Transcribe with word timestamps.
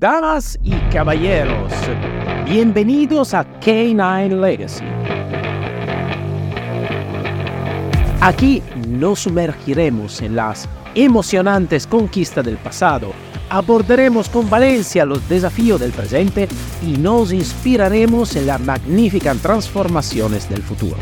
Damas 0.00 0.56
y 0.62 0.76
caballeros, 0.92 1.72
bienvenidos 2.46 3.34
a 3.34 3.44
K9 3.58 4.40
Legacy. 4.40 4.84
Aquí 8.20 8.62
nos 8.86 9.18
sumergiremos 9.18 10.22
en 10.22 10.36
las 10.36 10.68
emocionantes 10.94 11.88
conquistas 11.88 12.44
del 12.44 12.58
pasado, 12.58 13.12
abordaremos 13.50 14.28
con 14.28 14.48
valencia 14.48 15.04
los 15.04 15.28
desafíos 15.28 15.80
del 15.80 15.90
presente 15.90 16.46
y 16.86 16.96
nos 16.96 17.32
inspiraremos 17.32 18.36
en 18.36 18.46
las 18.46 18.60
magníficas 18.60 19.38
transformaciones 19.38 20.48
del 20.48 20.62
futuro. 20.62 20.96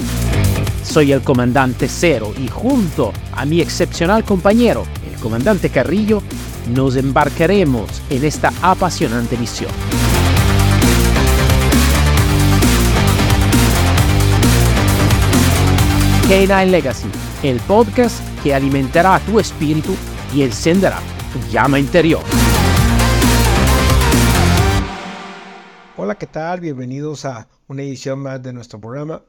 Soy 0.83 1.13
el 1.13 1.21
comandante 1.21 1.87
Cero 1.87 2.33
y 2.43 2.49
junto 2.49 3.13
a 3.33 3.45
mi 3.45 3.61
excepcional 3.61 4.25
compañero, 4.25 4.85
el 5.07 5.21
comandante 5.21 5.69
Carrillo, 5.69 6.23
nos 6.69 6.97
embarcaremos 6.97 8.03
en 8.11 8.25
esta 8.25 8.53
apasionante 8.61 9.37
misión. 9.37 9.71
K9 16.29 16.71
Legacy, 16.71 17.09
el 17.45 17.61
podcast 17.61 18.21
que 18.43 18.53
alimentará 18.53 19.21
tu 19.21 19.39
espíritu 19.39 19.95
y 20.35 20.43
encenderá 20.43 20.99
tu 21.33 21.39
llama 21.53 21.79
interior. 21.79 22.23
Hola, 25.97 26.17
¿qué 26.17 26.27
tal? 26.27 26.61
Bienvenidos 26.61 27.25
a 27.25 27.49
una 27.69 27.83
edición 27.83 28.19
más 28.19 28.43
de 28.43 28.53
nuestro 28.53 28.81
programa. 28.81 29.23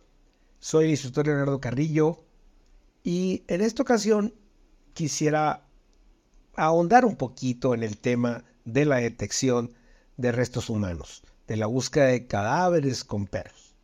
Soy 0.60 0.86
el 0.86 0.92
instructor 0.92 1.28
Leonardo 1.28 1.62
Carrillo 1.62 2.18
y 3.04 3.44
en 3.48 3.62
esta 3.62 3.84
ocasión 3.84 4.34
quisiera 4.94 5.67
ahondar 6.58 7.06
un 7.06 7.16
poquito 7.16 7.74
en 7.74 7.84
el 7.84 7.98
tema 7.98 8.44
de 8.66 8.84
la 8.86 8.98
detección 8.98 9.74
de 10.18 10.32
restos 10.32 10.70
humanos, 10.70 11.24
de 11.48 11.56
la 11.56 11.68
búsqueda 11.68 12.08
de 12.08 12.28
cadáveres 12.28 13.04
con 13.06 13.28
perros. 13.28 13.76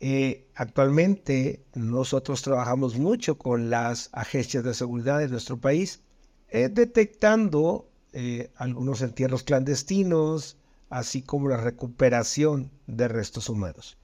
Eh, 0.00 0.46
actualmente 0.54 1.64
nosotros 1.74 2.42
trabajamos 2.42 2.98
mucho 2.98 3.38
con 3.38 3.70
las 3.70 4.10
agencias 4.12 4.64
de 4.64 4.74
seguridad 4.74 5.20
de 5.20 5.28
nuestro 5.28 5.58
país, 5.58 6.02
eh, 6.50 6.68
detectando 6.68 7.88
eh, 8.12 8.50
algunos 8.56 9.00
entierros 9.00 9.44
clandestinos, 9.44 10.56
así 10.90 11.22
como 11.22 11.48
la 11.48 11.58
recuperación 11.58 12.70
de 12.86 13.06
restos 13.06 13.48
humanos. 13.48 13.98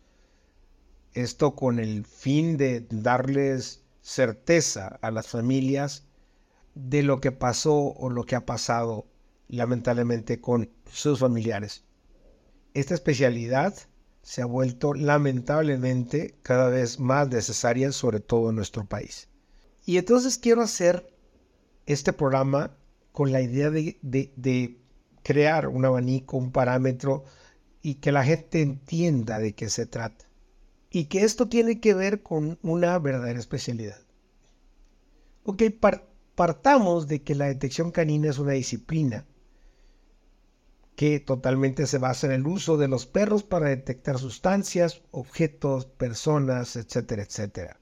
Esto 1.13 1.55
con 1.55 1.79
el 1.79 2.05
fin 2.05 2.57
de 2.57 2.87
darles 2.91 3.83
certeza 4.01 4.99
a 5.01 5.11
las 5.11 5.29
familias 5.29 6.05
de 6.75 7.03
lo 7.03 7.21
que 7.21 7.33
pasó 7.33 7.75
o 7.75 8.11
lo 8.11 8.25
que 8.25 8.37
ha 8.37 8.47
pasado 8.47 9.07
lamentablemente 9.49 10.41
con 10.41 10.71
sus 10.91 11.21
familiares. 11.21 11.85
Esta 12.73 12.95
especialidad 12.95 13.75
se 14.23 14.43
ha 14.43 14.47
vuelto 14.47 14.95
lamentablemente 14.95 16.35
cada 16.43 16.69
vez 16.69 16.99
más 16.99 17.29
necesaria, 17.29 17.93
sobre 17.93 18.21
todo 18.21 18.51
en 18.51 18.57
nuestro 18.57 18.85
país. 18.85 19.29
Y 19.85 19.99
entonces 19.99 20.39
quiero 20.39 20.63
hacer 20.63 21.15
este 21.87 22.13
programa 22.13 22.77
con 23.13 23.33
la 23.33 23.43
idea 23.43 23.71
de, 23.71 23.99
de 24.03 24.81
crear 25.23 25.69
un 25.69 25.85
abanico, 25.85 26.37
un 26.37 26.53
parámetro 26.53 27.25
y 27.83 27.97
que 27.97 28.13
la 28.13 28.25
gente 28.25 28.63
entienda 28.63 29.39
de 29.39 29.55
qué 29.55 29.69
se 29.69 29.87
trata. 29.87 30.25
Y 30.91 31.07
que 31.07 31.23
esto 31.25 31.49
tiene 31.49 31.81
que 31.81 31.93
ver 31.93 32.23
con 32.23 32.59
una 32.63 32.99
verdadera 32.99 33.39
especialidad. 33.39 34.01
Ok, 35.43 35.65
partamos 36.35 37.07
de 37.07 37.23
que 37.23 37.35
la 37.35 37.47
detección 37.47 37.91
canina 37.91 38.31
es 38.31 38.39
una 38.39 38.53
disciplina 38.53 39.27
que 40.97 41.19
totalmente 41.21 41.87
se 41.87 41.99
basa 41.99 42.27
en 42.27 42.33
el 42.33 42.47
uso 42.47 42.77
de 42.77 42.89
los 42.89 43.07
perros 43.07 43.43
para 43.43 43.69
detectar 43.69 44.19
sustancias, 44.19 45.03
objetos, 45.11 45.87
personas, 45.87 46.77
etcétera, 46.77 47.23
etcétera. 47.23 47.81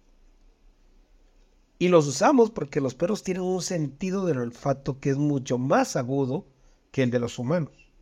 Y 1.79 1.89
los 1.89 2.07
usamos 2.07 2.51
porque 2.51 2.81
los 2.81 2.95
perros 2.95 3.23
tienen 3.23 3.43
un 3.43 3.61
sentido 3.61 4.25
del 4.25 4.39
olfato 4.39 4.99
que 5.01 5.11
es 5.11 5.17
mucho 5.19 5.59
más 5.59 5.97
agudo 5.97 6.47
que 6.91 7.03
el 7.03 7.11
de 7.11 7.19
los 7.19 7.39
humanos. 7.39 7.93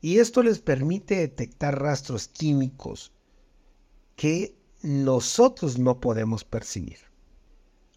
Y 0.00 0.18
esto 0.18 0.42
les 0.42 0.58
permite 0.58 1.16
detectar 1.16 1.80
rastros 1.80 2.28
químicos 2.28 3.12
que 4.14 4.56
nosotros 4.82 5.78
no 5.78 6.00
podemos 6.00 6.44
percibir. 6.44 6.98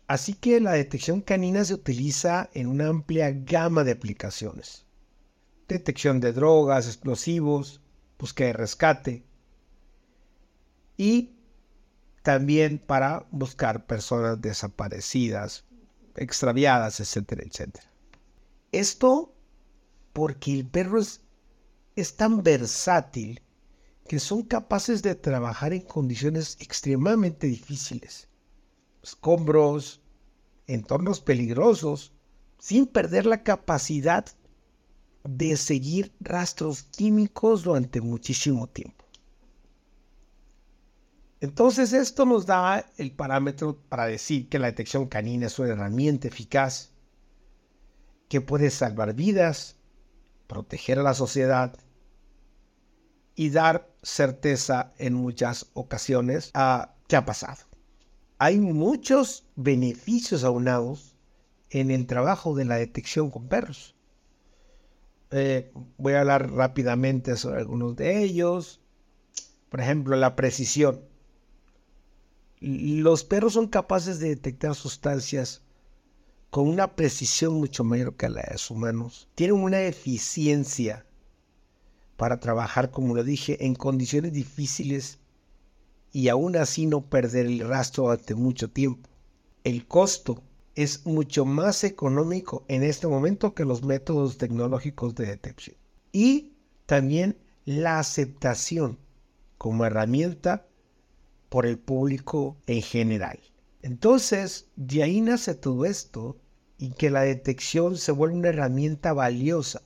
Así 0.10 0.34
que 0.34 0.60
la 0.60 0.72
detección 0.72 1.22
canina 1.22 1.64
se 1.64 1.76
utiliza 1.76 2.50
en 2.56 2.66
una 2.66 2.88
amplia 2.88 3.30
gama 3.30 3.84
de 3.84 3.92
aplicaciones. 3.92 4.84
Detección 5.68 6.20
de 6.20 6.34
drogas, 6.34 6.88
explosivos, 6.88 7.80
búsqueda 8.18 8.48
de 8.48 8.54
rescate 8.54 9.24
y 10.98 11.36
también 12.24 12.80
para 12.80 13.28
buscar 13.30 13.86
personas 13.86 14.42
desaparecidas, 14.42 15.66
extraviadas, 16.16 17.00
etcétera, 17.00 17.44
etcétera. 17.46 17.86
Esto 18.72 19.32
porque 20.12 20.54
el 20.54 20.66
perro 20.66 21.02
es, 21.02 21.22
es 21.96 22.16
tan 22.16 22.42
versátil 22.42 23.44
que 24.08 24.20
son 24.20 24.42
capaces 24.42 25.04
de 25.04 25.14
trabajar 25.14 25.72
en 25.72 25.82
condiciones 25.82 26.58
extremadamente 26.60 27.46
difíciles 27.46 28.29
escombros, 29.04 30.02
entornos 30.68 31.22
peligrosos, 31.22 32.14
sin 32.58 32.86
perder 32.86 33.26
la 33.26 33.44
capacidad 33.44 34.26
de 35.24 35.58
seguir 35.58 36.14
rastros 36.20 36.84
químicos 36.84 37.64
durante 37.64 38.02
muchísimo 38.02 38.68
tiempo. 38.68 39.06
Entonces 41.42 41.94
esto 41.94 42.26
nos 42.26 42.46
da 42.46 42.86
el 42.98 43.12
parámetro 43.12 43.78
para 43.88 44.06
decir 44.06 44.50
que 44.50 44.60
la 44.60 44.68
detección 44.68 45.08
canina 45.08 45.48
es 45.48 45.58
una 45.58 45.70
herramienta 45.70 46.28
eficaz 46.28 46.92
que 48.28 48.42
puede 48.42 48.70
salvar 48.70 49.14
vidas, 49.14 49.78
proteger 50.48 51.00
a 51.00 51.04
la 51.04 51.14
sociedad 51.14 51.78
y 53.36 53.52
dar 53.52 53.90
certeza 54.04 54.94
en 54.98 55.14
muchas 55.14 55.68
ocasiones 55.74 56.52
a 56.54 56.96
qué 57.08 57.16
ha 57.16 57.26
pasado 57.26 57.69
hay 58.40 58.58
muchos 58.58 59.46
beneficios 59.58 60.46
aunados 60.46 61.14
en 61.70 61.92
el 61.92 62.08
trabajo 62.08 62.56
de 62.56 62.64
la 62.64 62.78
detección 62.78 63.30
con 63.30 63.50
perros. 63.50 63.96
Eh, 65.32 65.72
voy 65.98 66.14
a 66.14 66.22
hablar 66.22 66.50
rápidamente 66.50 67.36
sobre 67.36 67.60
algunos 67.60 67.98
de 67.98 68.24
ellos. 68.24 68.80
Por 69.70 69.82
ejemplo, 69.82 70.16
la 70.16 70.38
precisión. 70.38 71.02
Los 72.62 73.26
perros 73.26 73.54
son 73.54 73.68
capaces 73.68 74.20
de 74.20 74.30
detectar 74.30 74.74
sustancias 74.74 75.62
con 76.50 76.68
una 76.68 76.96
precisión 76.96 77.56
mucho 77.56 77.84
mayor 77.84 78.16
que 78.16 78.30
la 78.30 78.42
de 78.42 78.54
los 78.54 78.72
humanos. 78.72 79.28
Tienen 79.36 79.58
una 79.58 79.82
eficiencia 79.82 81.06
para 82.16 82.40
trabajar, 82.40 82.90
como 82.90 83.16
lo 83.16 83.24
dije, 83.24 83.66
en 83.66 83.76
condiciones 83.76 84.32
difíciles 84.32 85.20
y 86.12 86.30
aún 86.30 86.56
así 86.56 86.86
no 86.86 87.02
perder 87.02 87.46
el 87.46 87.68
rastro 87.68 88.06
durante 88.06 88.36
mucho 88.36 88.70
tiempo. 88.70 89.10
El 89.64 89.88
costo 89.88 90.42
es 90.76 91.06
mucho 91.06 91.46
más 91.46 91.84
económico 91.84 92.64
en 92.68 92.84
este 92.84 93.08
momento 93.08 93.54
que 93.54 93.66
los 93.66 93.84
métodos 93.84 94.38
tecnológicos 94.38 95.16
de 95.16 95.26
detección. 95.26 95.76
Y 96.12 96.54
también 96.86 97.38
la 97.66 98.00
aceptación 98.00 98.98
como 99.58 99.86
herramienta 99.86 100.66
por 101.50 101.66
el 101.66 101.78
público 101.78 102.58
en 102.66 102.82
general. 102.82 103.40
Entonces, 103.82 104.68
de 104.76 105.04
ahí 105.04 105.22
nace 105.22 105.54
todo 105.54 105.86
esto 105.86 106.38
y 106.78 106.92
que 106.92 107.10
la 107.10 107.22
detección 107.22 107.98
se 107.98 108.12
vuelve 108.12 108.38
una 108.38 108.50
herramienta 108.50 109.14
valiosa 109.14 109.82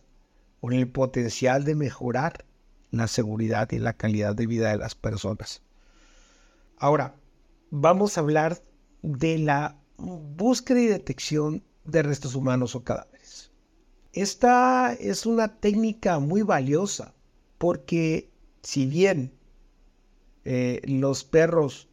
con 0.62 0.74
el 0.74 0.88
potencial 0.88 1.66
de 1.66 1.76
mejorar 1.76 2.46
la 2.92 3.08
seguridad 3.08 3.72
y 3.72 3.80
la 3.80 3.94
calidad 3.94 4.36
de 4.36 4.46
vida 4.46 4.70
de 4.70 4.78
las 4.78 4.94
personas. 4.94 5.63
Ahora, 6.84 7.16
vamos 7.70 8.18
a 8.18 8.20
hablar 8.20 8.62
de 9.04 9.38
la 9.38 9.80
búsqueda 9.96 10.82
y 10.82 10.88
detección 10.88 11.64
de 11.86 12.04
restos 12.04 12.36
humanos 12.36 12.76
o 12.76 12.84
cadáveres. 12.84 13.52
Esta 14.12 14.92
es 14.92 15.26
una 15.26 15.62
técnica 15.62 16.20
muy 16.20 16.42
valiosa 16.42 17.14
porque 17.58 18.30
si 18.64 18.86
bien 18.86 19.32
eh, 20.44 20.82
los 20.84 21.24
perros 21.24 21.88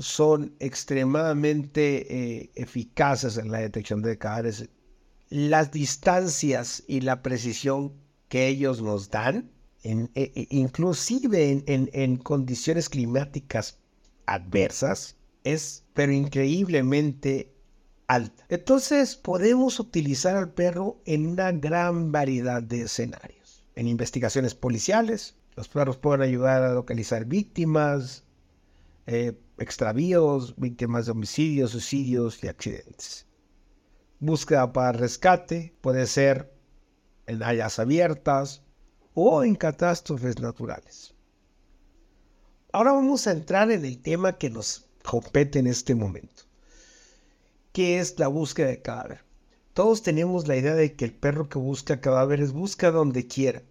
son 0.00 0.56
extremadamente 0.58 1.84
eh, 2.42 2.50
eficaces 2.56 3.36
en 3.36 3.52
la 3.52 3.60
detección 3.60 4.02
de 4.02 4.18
cadáveres, 4.18 4.68
las 5.28 5.70
distancias 5.70 6.82
y 6.88 7.02
la 7.02 7.22
precisión 7.22 7.92
que 8.28 8.48
ellos 8.48 8.82
nos 8.82 9.10
dan, 9.10 9.52
e, 9.84 10.08
e, 10.16 10.48
inclusive 10.50 11.62
en 11.68 12.16
condiciones 12.16 12.88
climáticas 12.88 13.78
adversas 14.26 15.16
es 15.44 15.84
pero 15.94 16.12
increíblemente 16.12 17.54
alta. 18.06 18.44
Entonces 18.48 19.16
podemos 19.16 19.78
utilizar 19.80 20.36
al 20.36 20.52
perro 20.52 21.00
en 21.04 21.26
una 21.26 21.52
gran 21.52 22.12
variedad 22.12 22.62
de 22.62 22.82
escenarios. 22.82 23.64
en 23.76 23.88
investigaciones 23.88 24.54
policiales. 24.54 25.34
Los 25.56 25.68
perros 25.68 25.96
pueden 25.96 26.22
ayudar 26.22 26.62
a 26.62 26.74
localizar 26.74 27.24
víctimas, 27.24 28.22
eh, 29.06 29.36
extravíos, 29.58 30.54
víctimas 30.56 31.06
de 31.06 31.12
homicidios, 31.12 31.72
suicidios 31.72 32.42
y 32.44 32.48
accidentes. 32.48 33.26
Búsqueda 34.20 34.72
para 34.72 34.92
rescate 34.92 35.74
puede 35.80 36.06
ser 36.06 36.54
en 37.26 37.42
áreas 37.42 37.78
abiertas 37.78 38.62
o 39.14 39.44
en 39.44 39.54
catástrofes 39.54 40.38
naturales. 40.40 41.14
Ahora 42.74 42.90
vamos 42.90 43.28
a 43.28 43.30
entrar 43.30 43.70
en 43.70 43.84
el 43.84 44.02
tema 44.02 44.36
que 44.36 44.50
nos 44.50 44.84
compete 45.04 45.60
en 45.60 45.68
este 45.68 45.94
momento, 45.94 46.42
que 47.70 48.00
es 48.00 48.18
la 48.18 48.26
búsqueda 48.26 48.66
de 48.66 48.82
cadáver. 48.82 49.20
Todos 49.74 50.02
tenemos 50.02 50.48
la 50.48 50.56
idea 50.56 50.74
de 50.74 50.96
que 50.96 51.04
el 51.04 51.12
perro 51.12 51.48
que 51.48 51.60
busca 51.60 52.00
cadáveres 52.00 52.50
busca 52.50 52.90
donde 52.90 53.28
quiera. 53.28 53.62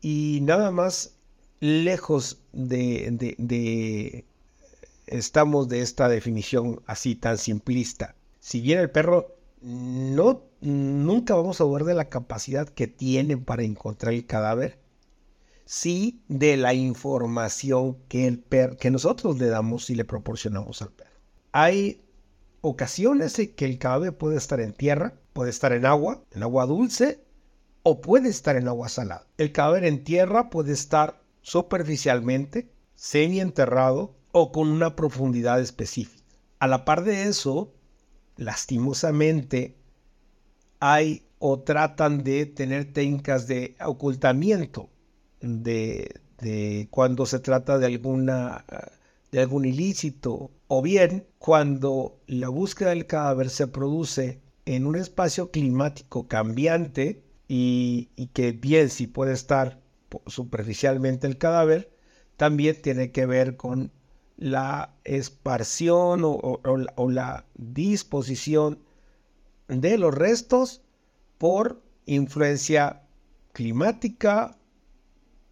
Y 0.00 0.38
nada 0.42 0.70
más 0.70 1.16
lejos 1.58 2.38
de, 2.52 4.26
estamos 5.08 5.68
de 5.68 5.80
esta 5.80 6.08
definición 6.08 6.82
así 6.86 7.16
tan 7.16 7.36
simplista. 7.36 8.14
Si 8.38 8.60
bien 8.60 8.78
el 8.78 8.92
perro 8.92 9.34
no 9.60 10.44
nunca 10.60 11.34
vamos 11.34 11.60
a 11.60 11.64
ver 11.64 11.82
de 11.82 11.94
la 11.94 12.08
capacidad 12.08 12.68
que 12.68 12.86
tiene 12.86 13.38
para 13.38 13.64
encontrar 13.64 14.14
el 14.14 14.24
cadáver, 14.24 14.78
sí 15.64 16.22
de 16.28 16.56
la 16.56 16.74
información 16.74 17.98
que 18.08 18.26
el 18.26 18.38
perro 18.38 18.76
que 18.76 18.90
nosotros 18.90 19.38
le 19.38 19.46
damos 19.46 19.90
y 19.90 19.94
le 19.94 20.04
proporcionamos 20.04 20.82
al 20.82 20.92
perro. 20.92 21.10
Hay 21.52 22.02
ocasiones 22.60 23.38
en 23.38 23.54
que 23.54 23.64
el 23.64 23.78
cadáver 23.78 24.16
puede 24.16 24.36
estar 24.36 24.60
en 24.60 24.72
tierra, 24.72 25.14
puede 25.32 25.50
estar 25.50 25.72
en 25.72 25.86
agua, 25.86 26.22
en 26.32 26.42
agua 26.42 26.66
dulce 26.66 27.24
o 27.82 28.00
puede 28.00 28.28
estar 28.28 28.56
en 28.56 28.68
agua 28.68 28.88
salada. 28.88 29.26
El 29.38 29.52
cadáver 29.52 29.84
en 29.84 30.04
tierra 30.04 30.50
puede 30.50 30.72
estar 30.72 31.20
superficialmente, 31.42 32.70
semi 32.94 33.40
enterrado 33.40 34.14
o 34.30 34.52
con 34.52 34.68
una 34.68 34.96
profundidad 34.96 35.60
específica. 35.60 36.22
A 36.60 36.68
la 36.68 36.84
par 36.84 37.02
de 37.02 37.24
eso, 37.24 37.72
lastimosamente, 38.36 39.76
hay 40.78 41.26
o 41.38 41.60
tratan 41.60 42.22
de 42.22 42.46
tener 42.46 42.92
técnicas 42.92 43.48
de 43.48 43.74
ocultamiento 43.84 44.91
de, 45.42 46.20
de 46.38 46.88
cuando 46.90 47.26
se 47.26 47.40
trata 47.40 47.78
de 47.78 47.86
alguna 47.86 48.64
de 49.32 49.40
algún 49.40 49.64
ilícito 49.64 50.50
o 50.68 50.82
bien 50.82 51.26
cuando 51.38 52.20
la 52.26 52.50
búsqueda 52.50 52.90
del 52.90 53.06
cadáver 53.06 53.48
se 53.48 53.66
produce 53.66 54.42
en 54.66 54.86
un 54.86 54.94
espacio 54.94 55.50
climático 55.50 56.28
cambiante 56.28 57.24
y, 57.48 58.10
que 58.34 58.52
bien 58.52 58.90
si 58.90 59.06
puede 59.06 59.32
estar 59.32 59.80
superficialmente 60.26 61.26
el 61.26 61.38
cadáver, 61.38 61.90
también 62.36 62.80
tiene 62.80 63.10
que 63.10 63.26
ver 63.26 63.56
con 63.56 63.90
la 64.36 64.94
esparción 65.04 66.22
o, 66.24 67.08
la 67.10 67.46
disposición 67.54 68.78
de 69.68 69.98
los 69.98 70.14
restos 70.14 70.82
por 71.38 71.82
influencia 72.06 73.02
climática 73.52 74.58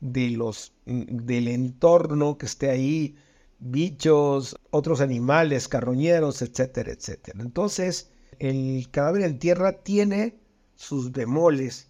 de 0.01 0.31
los, 0.31 0.73
del 0.87 1.49
entorno 1.49 2.39
que 2.39 2.47
esté 2.47 2.71
ahí, 2.71 3.17
bichos, 3.59 4.57
otros 4.71 5.01
animales, 5.01 5.69
carroñeros, 5.69 6.43
etcétera, 6.43 6.93
etcétera. 6.93 7.43
Entonces, 7.43 8.11
el 8.39 8.89
cadáver 8.91 9.23
en 9.23 9.39
tierra 9.39 9.83
tiene 9.83 10.41
sus 10.75 11.13
bemoles 11.13 11.89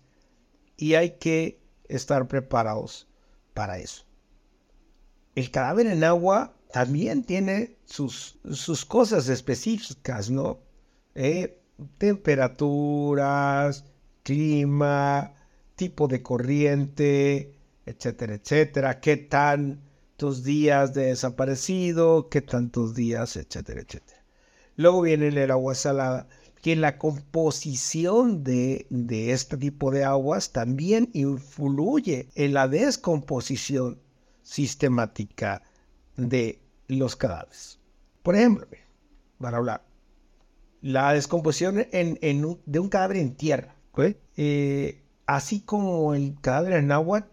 y 0.76 0.94
hay 0.94 1.18
que 1.18 1.60
estar 1.88 2.26
preparados 2.26 3.08
para 3.54 3.78
eso. 3.78 4.04
El 5.36 5.50
cadáver 5.50 5.86
en 5.86 6.02
agua 6.02 6.56
también 6.72 7.22
tiene 7.22 7.76
sus, 7.84 8.38
sus 8.50 8.84
cosas 8.84 9.28
específicas, 9.28 10.30
¿no? 10.30 10.58
Eh, 11.14 11.60
temperaturas, 11.98 13.84
clima, 14.22 15.34
tipo 15.76 16.08
de 16.08 16.22
corriente, 16.22 17.54
etcétera, 17.90 18.34
etcétera, 18.34 19.00
qué 19.00 19.16
tantos 19.16 20.44
días 20.44 20.94
de 20.94 21.06
desaparecido, 21.06 22.28
qué 22.28 22.40
tantos 22.40 22.94
días, 22.94 23.36
etcétera, 23.36 23.80
etcétera. 23.80 24.24
Luego 24.76 25.02
viene 25.02 25.28
el 25.28 25.50
agua 25.50 25.74
salada, 25.74 26.28
que 26.62 26.76
la 26.76 26.98
composición 26.98 28.44
de, 28.44 28.86
de 28.90 29.32
este 29.32 29.56
tipo 29.56 29.90
de 29.90 30.04
aguas 30.04 30.52
también 30.52 31.10
influye 31.14 32.28
en 32.34 32.54
la 32.54 32.68
descomposición 32.68 33.98
sistemática 34.42 35.62
de 36.16 36.60
los 36.86 37.16
cadáveres. 37.16 37.78
Por 38.22 38.36
ejemplo, 38.36 38.66
para 39.38 39.56
hablar, 39.56 39.84
la 40.82 41.12
descomposición 41.12 41.86
en, 41.92 42.58
de 42.66 42.78
un 42.78 42.88
cadáver 42.88 43.18
en 43.18 43.34
tierra, 43.34 43.76
eh, 44.36 45.02
así 45.26 45.60
como 45.60 46.14
el 46.14 46.36
cadáver 46.40 46.74
en 46.74 46.92
agua, 46.92 47.28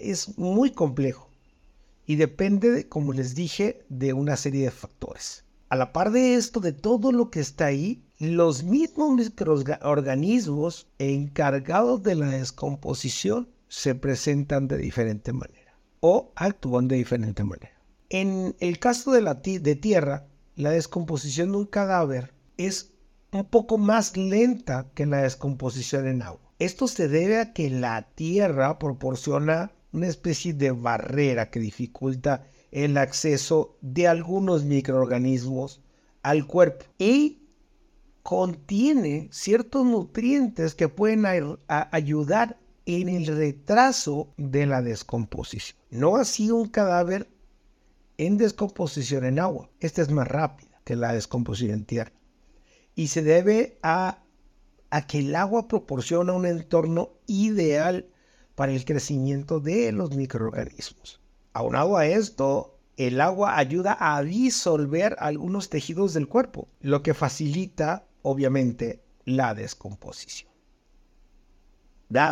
es 0.00 0.38
muy 0.38 0.70
complejo 0.70 1.28
y 2.06 2.16
depende, 2.16 2.88
como 2.88 3.12
les 3.12 3.34
dije, 3.34 3.84
de 3.88 4.12
una 4.12 4.36
serie 4.36 4.64
de 4.64 4.70
factores. 4.70 5.44
A 5.68 5.76
la 5.76 5.92
par 5.92 6.10
de 6.10 6.34
esto, 6.34 6.58
de 6.58 6.72
todo 6.72 7.12
lo 7.12 7.30
que 7.30 7.38
está 7.38 7.66
ahí, 7.66 8.02
los 8.18 8.64
mismos 8.64 9.16
microorganismos 9.16 10.88
encargados 10.98 12.02
de 12.02 12.16
la 12.16 12.26
descomposición 12.26 13.48
se 13.68 13.94
presentan 13.94 14.66
de 14.66 14.78
diferente 14.78 15.32
manera 15.32 15.78
o 16.00 16.32
actúan 16.34 16.88
de 16.88 16.96
diferente 16.96 17.44
manera. 17.44 17.80
En 18.08 18.56
el 18.58 18.80
caso 18.80 19.12
de 19.12 19.22
la 19.22 19.34
de 19.34 19.76
tierra, 19.76 20.26
la 20.56 20.70
descomposición 20.70 21.52
de 21.52 21.58
un 21.58 21.66
cadáver 21.66 22.34
es 22.56 22.90
un 23.30 23.44
poco 23.44 23.78
más 23.78 24.16
lenta 24.16 24.90
que 24.94 25.06
la 25.06 25.22
descomposición 25.22 26.08
en 26.08 26.22
agua. 26.22 26.52
Esto 26.58 26.88
se 26.88 27.06
debe 27.06 27.38
a 27.38 27.52
que 27.52 27.70
la 27.70 28.08
tierra 28.14 28.78
proporciona 28.78 29.70
una 29.92 30.06
especie 30.06 30.52
de 30.52 30.70
barrera 30.70 31.50
que 31.50 31.60
dificulta 31.60 32.44
el 32.70 32.96
acceso 32.96 33.76
de 33.80 34.06
algunos 34.06 34.64
microorganismos 34.64 35.82
al 36.22 36.46
cuerpo 36.46 36.84
y 36.98 37.40
contiene 38.22 39.28
ciertos 39.32 39.84
nutrientes 39.84 40.74
que 40.74 40.88
pueden 40.88 41.24
ayudar 41.66 42.58
en 42.86 43.08
el 43.08 43.26
retraso 43.26 44.32
de 44.36 44.66
la 44.66 44.82
descomposición. 44.82 45.78
No 45.90 46.16
así 46.16 46.50
un 46.50 46.68
cadáver 46.68 47.28
en 48.18 48.36
descomposición 48.36 49.24
en 49.24 49.38
agua. 49.38 49.70
Esta 49.80 50.02
es 50.02 50.10
más 50.10 50.28
rápida 50.28 50.80
que 50.84 50.96
la 50.96 51.12
descomposición 51.12 51.72
en 51.72 51.84
tierra. 51.84 52.12
Y 52.94 53.08
se 53.08 53.22
debe 53.22 53.78
a, 53.82 54.22
a 54.90 55.06
que 55.06 55.20
el 55.20 55.34
agua 55.34 55.68
proporciona 55.68 56.32
un 56.32 56.46
entorno 56.46 57.10
ideal 57.26 58.10
para 58.60 58.72
el 58.72 58.84
crecimiento 58.84 59.58
de 59.58 59.90
los 59.90 60.14
microorganismos. 60.14 61.18
Aunado 61.54 61.96
a 61.96 62.04
esto, 62.04 62.76
el 62.98 63.22
agua 63.22 63.56
ayuda 63.56 63.96
a 63.98 64.22
disolver 64.22 65.16
algunos 65.18 65.70
tejidos 65.70 66.12
del 66.12 66.28
cuerpo, 66.28 66.68
lo 66.82 67.02
que 67.02 67.14
facilita, 67.14 68.04
obviamente, 68.20 69.02
la 69.24 69.54
descomposición. 69.54 70.50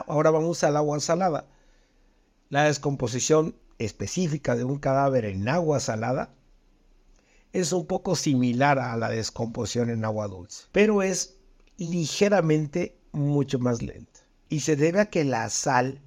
ahora 0.06 0.30
vamos 0.30 0.62
al 0.64 0.76
agua 0.76 1.00
salada. 1.00 1.47
La 2.50 2.64
descomposición 2.64 3.54
específica 3.78 4.54
de 4.54 4.64
un 4.64 4.78
cadáver 4.78 5.25
en 5.25 5.49
agua 5.49 5.80
salada 5.80 6.35
es 7.54 7.73
un 7.73 7.87
poco 7.87 8.16
similar 8.16 8.78
a 8.78 8.94
la 8.99 9.08
descomposición 9.08 9.88
en 9.88 10.04
agua 10.04 10.28
dulce, 10.28 10.66
pero 10.73 11.00
es 11.00 11.38
ligeramente 11.78 12.99
mucho 13.12 13.58
más 13.58 13.80
lenta. 13.80 14.20
Y 14.50 14.61
se 14.61 14.76
debe 14.76 15.00
a 15.00 15.08
que 15.08 15.25
la 15.25 15.49
sal 15.49 16.02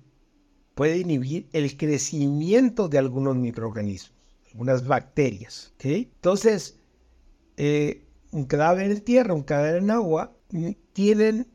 puede 0.82 0.98
inhibir 0.98 1.48
el 1.54 1.78
crecimiento 1.78 2.90
de 2.90 2.98
algunos 2.98 3.36
microorganismos, 3.36 4.18
algunas 4.52 4.88
bacterias. 4.88 5.72
Entonces, 5.84 6.80
eh, 7.56 8.08
un 8.32 8.46
cadáver 8.46 8.90
en 8.90 9.02
tierra, 9.02 9.36
un 9.36 9.44
cadáver 9.44 9.76
en 9.76 9.92
agua, 9.92 10.36
mm, 10.50 10.72
tienen 10.92 11.48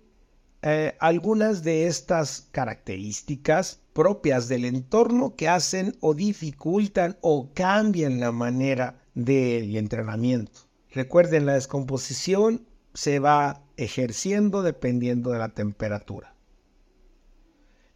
eh, 0.62 0.94
algunas 1.00 1.64
de 1.64 1.88
estas 1.88 2.46
características 2.52 3.80
propias 3.92 4.46
del 4.46 4.64
entorno 4.64 5.34
que 5.34 5.48
hacen 5.48 5.96
o 5.98 6.14
dificultan 6.14 7.18
o 7.20 7.50
cambian 7.52 8.20
la 8.20 8.30
manera 8.30 9.02
del 9.16 9.74
entrenamiento. 9.74 10.60
Recuerden, 10.92 11.46
la 11.46 11.54
descomposición 11.54 12.64
se 12.94 13.18
va 13.18 13.60
ejerciendo 13.76 14.62
dependiendo 14.62 15.32
de 15.32 15.40
la 15.40 15.48
temperatura. 15.48 16.35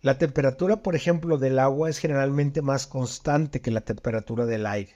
La 0.03 0.17
temperatura, 0.17 0.83
por 0.83 0.97
ejemplo, 0.97 1.37
del 1.37 1.59
agua 1.59 1.91
es 1.91 1.99
generalmente 1.99 2.63
más 2.63 2.87
constante 2.87 3.61
que 3.61 3.71
la 3.71 3.83
temperatura 3.83 4.47
del 4.47 4.65
aire. 4.67 4.95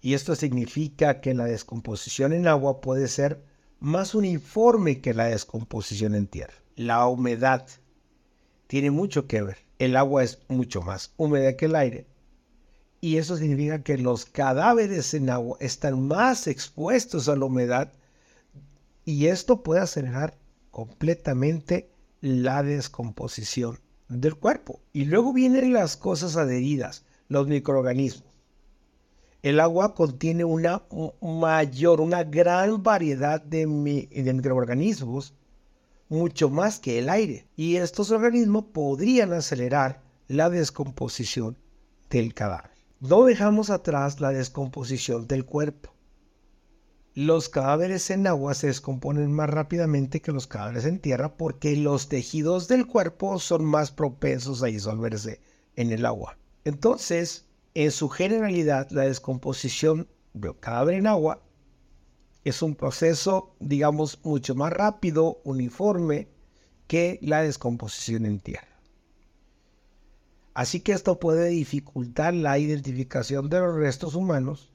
Y 0.00 0.14
esto 0.14 0.36
significa 0.36 1.20
que 1.20 1.34
la 1.34 1.44
descomposición 1.44 2.32
en 2.32 2.46
agua 2.46 2.80
puede 2.80 3.08
ser 3.08 3.42
más 3.80 4.14
uniforme 4.14 5.00
que 5.00 5.14
la 5.14 5.24
descomposición 5.24 6.14
en 6.14 6.28
tierra. 6.28 6.54
La 6.76 7.06
humedad 7.06 7.66
tiene 8.68 8.90
mucho 8.90 9.26
que 9.26 9.42
ver. 9.42 9.58
El 9.78 9.96
agua 9.96 10.22
es 10.22 10.38
mucho 10.48 10.82
más 10.82 11.12
húmeda 11.16 11.56
que 11.56 11.66
el 11.66 11.74
aire. 11.74 12.06
Y 13.00 13.16
eso 13.16 13.36
significa 13.36 13.82
que 13.82 13.98
los 13.98 14.26
cadáveres 14.26 15.12
en 15.14 15.28
agua 15.28 15.56
están 15.60 16.06
más 16.06 16.46
expuestos 16.46 17.28
a 17.28 17.34
la 17.34 17.46
humedad 17.46 17.92
y 19.04 19.26
esto 19.26 19.64
puede 19.64 19.80
acelerar 19.80 20.38
completamente 20.70 21.91
la 22.22 22.62
descomposición 22.62 23.80
del 24.08 24.36
cuerpo. 24.36 24.80
Y 24.94 25.04
luego 25.04 25.34
vienen 25.34 25.74
las 25.74 25.98
cosas 25.98 26.36
adheridas, 26.36 27.04
los 27.28 27.46
microorganismos. 27.48 28.32
El 29.42 29.58
agua 29.58 29.94
contiene 29.94 30.44
una 30.44 30.84
mayor, 31.20 32.00
una 32.00 32.22
gran 32.22 32.82
variedad 32.82 33.42
de, 33.42 33.66
microorganismos, 33.66 35.34
mucho 36.08 36.48
más 36.48 36.78
que 36.78 37.00
el 37.00 37.10
aire. 37.10 37.48
Y 37.56 37.76
estos 37.76 38.12
organismos 38.12 38.66
podrían 38.72 39.32
acelerar 39.32 40.00
la 40.28 40.48
descomposición 40.48 41.58
del 42.08 42.34
cadáver. 42.34 42.70
No 43.00 43.24
dejamos 43.24 43.68
atrás 43.68 44.20
la 44.20 44.30
descomposición 44.30 45.26
del 45.26 45.44
cuerpo 45.44 45.92
los 47.14 47.50
cadáveres 47.50 48.10
en 48.10 48.26
agua 48.26 48.54
se 48.54 48.68
descomponen 48.68 49.32
más 49.32 49.50
rápidamente 49.50 50.22
que 50.22 50.32
los 50.32 50.46
cadáveres 50.46 50.86
en 50.86 50.98
tierra 50.98 51.36
porque 51.36 51.76
los 51.76 52.08
tejidos 52.08 52.68
del 52.68 52.86
cuerpo 52.86 53.38
son 53.38 53.64
más 53.66 53.90
propensos 53.90 54.62
a 54.62 54.66
disolverse 54.66 55.40
en 55.76 55.92
el 55.92 56.06
agua. 56.06 56.38
Entonces, 56.64 57.44
en 57.74 57.90
su 57.90 58.08
generalidad, 58.08 58.90
la 58.90 59.02
descomposición 59.02 60.08
del 60.32 60.58
cadáver 60.58 60.94
en 60.94 61.06
agua 61.06 61.42
es 62.44 62.62
un 62.62 62.74
proceso, 62.74 63.54
digamos, 63.60 64.18
mucho 64.24 64.54
más 64.54 64.72
rápido, 64.72 65.40
uniforme, 65.44 66.28
que 66.86 67.18
la 67.20 67.42
descomposición 67.42 68.24
en 68.24 68.40
tierra. 68.40 68.68
Así 70.54 70.80
que 70.80 70.92
esto 70.92 71.20
puede 71.20 71.48
dificultar 71.48 72.34
la 72.34 72.58
identificación 72.58 73.48
de 73.48 73.60
los 73.60 73.76
restos 73.76 74.14
humanos 74.14 74.71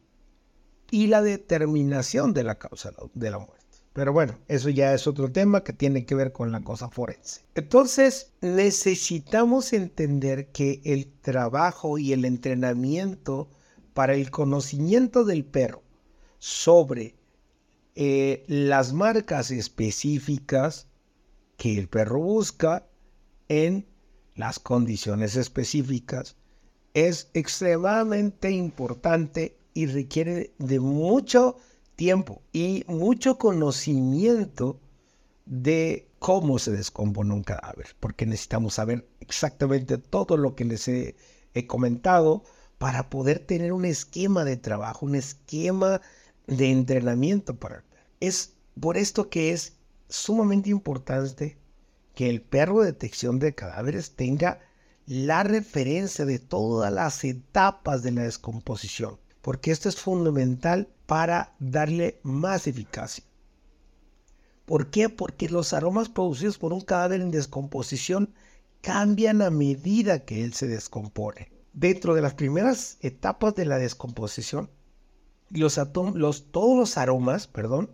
y 0.91 1.07
la 1.07 1.21
determinación 1.21 2.33
de 2.33 2.43
la 2.43 2.55
causa 2.55 2.91
de 3.13 3.31
la 3.31 3.39
muerte. 3.39 3.57
Pero 3.93 4.13
bueno, 4.13 4.37
eso 4.47 4.69
ya 4.69 4.93
es 4.93 5.07
otro 5.07 5.31
tema 5.31 5.63
que 5.63 5.73
tiene 5.73 6.05
que 6.05 6.13
ver 6.13 6.31
con 6.31 6.51
la 6.51 6.61
cosa 6.61 6.87
forense. 6.89 7.41
Entonces, 7.55 8.31
necesitamos 8.41 9.73
entender 9.73 10.51
que 10.51 10.81
el 10.85 11.11
trabajo 11.21 11.97
y 11.97 12.13
el 12.13 12.23
entrenamiento 12.23 13.49
para 13.95 14.13
el 14.13 14.29
conocimiento 14.29 15.25
del 15.25 15.43
perro 15.45 15.81
sobre 16.37 17.15
eh, 17.95 18.43
las 18.47 18.93
marcas 18.93 19.49
específicas 19.49 20.87
que 21.57 21.79
el 21.79 21.87
perro 21.87 22.19
busca 22.19 22.87
en 23.49 23.87
las 24.35 24.59
condiciones 24.59 25.35
específicas 25.35 26.35
es 26.93 27.31
extremadamente 27.33 28.51
importante 28.51 29.57
y 29.77 29.85
requiere 29.85 30.55
de 30.57 30.79
mucho 30.79 31.55
tiempo 31.95 32.41
y 32.51 32.83
mucho 32.87 33.37
conocimiento 33.37 34.79
de 35.45 36.07
cómo 36.17 36.57
se 36.57 36.71
descompone 36.71 37.31
un 37.31 37.43
cadáver, 37.43 37.95
porque 37.99 38.25
necesitamos 38.25 38.73
saber 38.73 39.07
exactamente 39.19 39.99
todo 39.99 40.35
lo 40.35 40.55
que 40.55 40.65
les 40.65 40.87
he, 40.87 41.15
comentado 41.67 42.43
para 42.79 43.11
poder 43.11 43.37
tener 43.37 43.71
un 43.71 43.85
esquema 43.85 44.43
de 44.45 44.57
trabajo, 44.57 45.05
un 45.05 45.13
esquema 45.13 46.01
de 46.47 46.71
entrenamiento 46.71 47.55
para. 47.55 47.83
Es 48.19 48.53
por 48.79 48.97
esto 48.97 49.29
que 49.29 49.51
es 49.51 49.73
sumamente 50.09 50.71
importante 50.71 51.55
que 52.15 52.31
el 52.31 52.41
perro 52.41 52.79
de 52.79 52.93
detección 52.93 53.37
de 53.37 53.53
cadáveres 53.53 54.15
tenga 54.15 54.59
la 55.05 55.43
referencia 55.43 56.25
de 56.25 56.39
todas 56.39 56.91
las 56.91 57.23
etapas 57.23 58.01
de 58.01 58.09
la 58.09 58.23
descomposición 58.23 59.19
porque 59.47 59.71
esto 59.71 59.87
es 59.87 59.95
fundamental 59.95 60.89
para 61.05 61.55
darle 61.57 62.19
más 62.21 62.67
eficacia. 62.67 63.23
¿Por 64.65 64.89
qué? 64.89 65.07
Porque 65.07 65.47
los 65.47 65.71
aromas 65.71 66.09
producidos 66.09 66.57
por 66.57 66.73
un 66.73 66.81
cadáver 66.81 67.21
en 67.21 67.31
descomposición 67.31 68.33
cambian 68.81 69.41
a 69.41 69.49
medida 69.49 70.25
que 70.25 70.43
él 70.43 70.53
se 70.53 70.67
descompone. 70.67 71.49
Dentro 71.71 72.13
de 72.13 72.21
las 72.21 72.33
primeras 72.33 72.97
etapas 72.99 73.55
de 73.55 73.63
la 73.63 73.77
descomposición, 73.77 74.69
los, 75.49 75.75
todos 76.51 76.77
los 76.77 76.97
aromas, 76.97 77.47
perdón, 77.47 77.89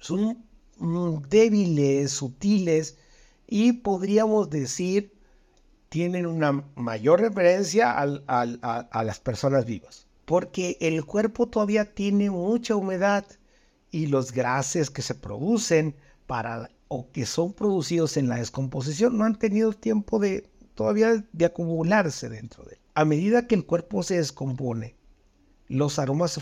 son 0.00 0.46
mm, 0.78 1.28
débiles, 1.28 2.10
sutiles 2.10 2.96
y 3.46 3.72
podríamos 3.72 4.48
decir 4.48 5.12
tienen 5.90 6.24
una 6.24 6.64
mayor 6.74 7.20
referencia 7.20 7.94
a 7.98 9.04
las 9.04 9.20
personas 9.20 9.66
vivas 9.66 10.06
porque 10.24 10.76
el 10.80 11.04
cuerpo 11.04 11.48
todavía 11.48 11.94
tiene 11.94 12.30
mucha 12.30 12.76
humedad 12.76 13.24
y 13.90 14.06
los 14.06 14.32
gases 14.32 14.90
que 14.90 15.02
se 15.02 15.14
producen 15.14 15.94
para 16.26 16.70
o 16.88 17.10
que 17.10 17.26
son 17.26 17.52
producidos 17.52 18.16
en 18.16 18.28
la 18.28 18.36
descomposición 18.36 19.16
no 19.16 19.24
han 19.24 19.38
tenido 19.38 19.72
tiempo 19.72 20.18
de 20.18 20.48
todavía 20.74 21.24
de 21.32 21.44
acumularse 21.44 22.28
dentro 22.28 22.64
de 22.64 22.74
él. 22.74 22.80
A 22.94 23.04
medida 23.04 23.46
que 23.46 23.54
el 23.54 23.66
cuerpo 23.66 24.02
se 24.02 24.16
descompone, 24.16 24.96
los 25.68 25.98
aromas 25.98 26.32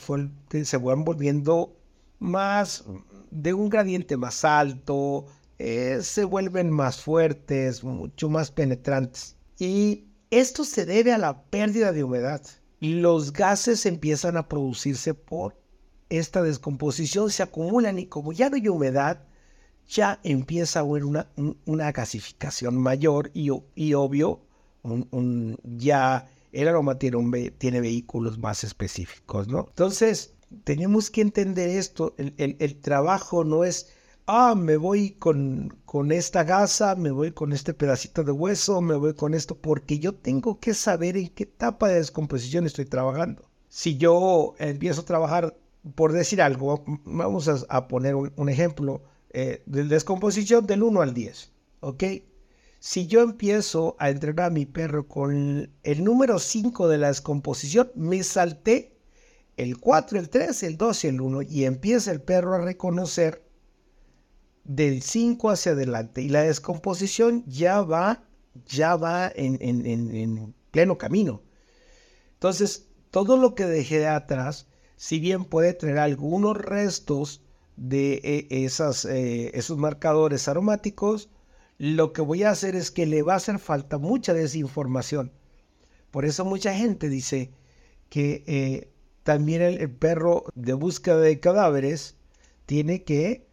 se, 0.51 0.65
se 0.65 0.77
van 0.77 1.05
volviendo 1.05 1.77
más 2.19 2.85
de 3.31 3.55
un 3.55 3.69
gradiente 3.69 4.17
más 4.17 4.45
alto, 4.45 5.27
eh, 5.59 5.99
se 6.03 6.25
vuelven 6.25 6.71
más 6.71 7.01
fuertes, 7.01 7.83
mucho 7.85 8.29
más 8.29 8.51
penetrantes. 8.51 9.37
Y 9.59 10.07
esto 10.31 10.65
se 10.65 10.85
debe 10.85 11.13
a 11.13 11.19
la 11.19 11.43
pérdida 11.45 11.93
de 11.93 12.05
humedad 12.05 12.43
los 12.83 13.33
gases 13.33 13.87
empiezan 13.87 14.37
a 14.37 14.49
producirse 14.49 15.15
por 15.15 15.57
esta 16.09 16.43
descomposición, 16.43 17.31
se 17.31 17.45
acumulan 17.45 17.99
y 17.99 18.07
como 18.07 18.33
ya 18.33 18.51
no 18.51 18.57
hay 18.57 18.69
humedad, 18.69 19.25
ya 19.89 20.19
empieza 20.25 20.81
a 20.81 20.83
haber 20.83 21.05
una, 21.05 21.29
una 21.65 21.93
gasificación 21.93 22.77
mayor 22.77 23.31
y, 23.35 23.51
obvio, 23.95 24.41
ya 25.63 26.29
el 26.51 26.69
aroma 26.69 26.99
tiene, 26.99 27.51
tiene, 27.53 27.81
vehículos 27.81 28.39
más 28.39 28.65
específicos, 28.65 29.47
¿no? 29.47 29.67
Entonces, 29.69 30.35
tenemos 30.65 31.11
que 31.11 31.21
entender 31.21 31.71
esto, 31.71 32.15
el, 32.19 32.35
el 32.37 32.81
trabajo 32.81 33.45
no 33.45 33.65
es 33.65 33.93
ah, 34.27 34.55
me 34.57 34.77
voy 34.77 35.13
con, 35.13 35.77
con 35.85 36.13
esta 36.13 36.45
gasa, 36.45 36.95
me 36.95 37.11
voy 37.11 37.33
con 37.33 37.53
este 37.53 37.75
pedacito 37.75 38.25
de 38.25 38.33
hueso, 38.33 38.81
me 38.81 38.95
voy 38.97 39.15
con 39.15 39.35
esto, 39.35 39.57
porque 39.57 39.99
yo 39.99 40.15
tengo 40.15 40.61
que 40.61 40.75
saber 40.75 41.17
en 41.17 41.29
qué 41.29 41.45
etapa 41.45 41.89
de 41.89 41.97
descomposición 41.97 42.67
estoy 42.67 42.87
trabajando. 42.87 43.49
Si 43.69 43.97
yo 43.97 44.55
empiezo 44.59 45.03
a 45.03 45.07
trabajar, 45.07 45.57
por 45.95 46.13
decir 46.13 46.43
algo, 46.43 46.85
vamos 47.05 47.49
a, 47.69 47.89
poner 47.89 48.15
un, 48.15 48.49
ejemplo 48.49 49.03
eh, 49.31 49.63
de 49.67 49.85
descomposición 49.85 50.67
del 50.67 50.83
1 50.83 51.01
al 51.01 51.15
10, 51.15 51.53
¿ok? 51.81 52.05
Si 52.79 53.07
yo 53.07 53.23
empiezo 53.23 53.97
a 53.99 54.11
entrenar 54.11 54.47
a 54.47 54.51
mi 54.51 54.67
perro 54.67 55.07
con 55.07 55.71
el 55.83 56.05
número 56.05 56.39
5 56.39 56.89
de 56.89 56.99
la 56.99 57.09
descomposición, 57.09 57.93
me 57.95 58.23
salté 58.25 58.93
el 59.57 59.79
4, 59.79 60.19
el 60.19 60.29
3, 60.29 60.63
el 60.65 60.77
2 60.77 61.05
y 61.05 61.09
el 61.09 61.21
1 61.21 61.43
y 61.43 61.65
empieza 61.65 62.11
el 62.11 62.21
perro 62.21 62.55
a 62.55 62.59
reconocer 62.59 63.43
del 64.65 65.03
5 65.03 65.51
hacia 65.51 65.73
adelante 65.73 66.23
y 66.23 66.29
la 66.29 66.43
descomposición 66.43 67.45
ya 67.47 67.83
va, 67.83 68.23
ya 68.67 68.97
va 68.97 69.31
en, 69.35 70.55
pleno 70.71 70.99
camino. 70.99 71.43
Entonces, 72.35 72.87
todo 73.11 73.37
lo 73.37 73.55
que 73.55 73.67
dejé 73.67 74.07
atrás, 74.07 74.67
si 74.97 75.21
bien 75.21 75.45
puede 75.45 75.75
tener 75.75 75.99
algunos 75.99 76.57
restos 76.57 77.43
de 77.77 78.15
eh, 78.23 78.47
esas, 78.51 79.05
eh, 79.05 79.51
esos 79.55 79.79
marcadores 79.79 80.49
aromáticos, 80.49 81.29
lo 81.79 82.13
que 82.13 82.23
voy 82.23 82.45
a 82.45 82.51
hacer 82.51 82.77
es 82.77 82.91
que 82.91 83.07
le 83.07 83.23
va 83.23 83.35
a 83.35 83.37
hacer 83.37 83.59
falta 83.59 83.99
mucha 83.99 84.35
desinformación. 84.35 85.33
Por 86.11 86.25
eso 86.25 86.45
mucha 86.45 86.75
gente 86.75 87.09
dice 87.09 87.51
que 88.09 88.45
eh, 88.47 88.93
también 89.23 89.63
el, 89.63 89.91
perro 89.91 90.45
de 90.55 90.75
búsqueda 90.75 91.19
de 91.19 91.41
cadáveres 91.41 92.17
tiene 92.67 93.03
que 93.03 93.47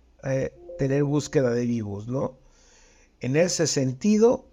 tener 0.80 1.04
búsqueda 1.04 1.52
de 1.52 1.66
vivos, 1.66 2.08
¿no? 2.08 2.40
En 3.20 3.36
ese 3.36 3.68
sentido, 3.68 4.48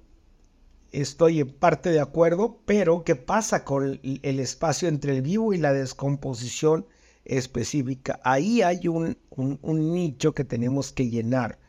estoy 0.90 1.40
en 1.40 1.52
parte 1.52 1.90
de 1.90 2.00
acuerdo, 2.00 2.60
pero 2.66 3.04
¿qué 3.04 3.14
pasa 3.14 3.64
con 3.64 4.00
el, 4.02 4.40
espacio 4.40 4.88
entre 4.88 5.14
el 5.16 5.22
vivo 5.22 5.54
y 5.54 5.58
la 5.58 5.72
descomposición 5.72 6.84
específica? 7.24 8.20
Ahí 8.24 8.60
hay 8.60 8.88
un, 8.88 9.16
nicho 9.62 10.34
que 10.34 10.44
tenemos 10.44 10.92
que 10.92 11.08
llenar, 11.08 11.60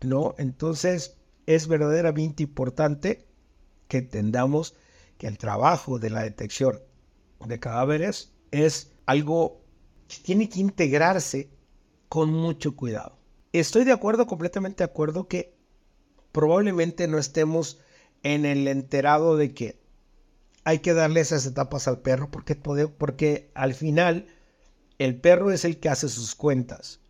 ¿no? 0.00 0.34
Entonces, 0.38 1.18
es 1.44 1.68
verdaderamente 1.68 2.42
importante 2.42 3.26
que 3.88 3.98
entendamos 3.98 4.74
que 5.18 5.26
el 5.26 5.36
trabajo 5.36 5.98
de 5.98 6.08
la 6.08 6.22
detección 6.22 6.80
de 7.46 7.60
cadáveres 7.60 8.32
es 8.52 8.90
algo 9.04 9.60
que 10.08 10.16
tiene 10.22 10.48
que 10.48 10.60
integrarse 10.60 11.50
con 12.08 12.30
mucho 12.30 12.74
cuidado 12.74 13.17
estoy 13.52 13.84
de 13.84 13.92
acuerdo, 13.92 14.26
completamente 14.26 14.78
de 14.78 14.90
acuerdo, 14.90 15.28
que 15.28 15.54
probablemente 16.32 17.08
no 17.08 17.18
estemos 17.18 17.80
en 18.22 18.44
el 18.44 18.68
enterado 18.68 19.36
de 19.36 19.54
que 19.54 19.78
hay 20.64 20.80
que 20.80 20.92
darle 20.92 21.20
esas 21.20 21.46
etapas 21.46 21.88
al 21.88 22.00
perro 22.00 22.30
porque, 22.30 22.54
porque 22.54 23.50
al 23.54 23.74
final 23.74 24.26
el 24.98 25.18
perro 25.18 25.50
es 25.50 25.64
el 25.64 25.78
que 25.78 25.88
hace 25.88 26.08
sus 26.08 26.34
cuentas. 26.34 27.00